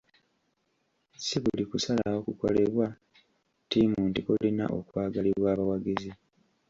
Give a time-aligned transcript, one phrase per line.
[1.25, 2.87] Si buli kusalawo kukolebwa
[3.63, 6.11] ttiimu nti kulina okwagalibwa abawagizi.